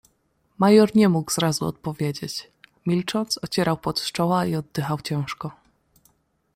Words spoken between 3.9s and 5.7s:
z czoła i oddychał ciężko."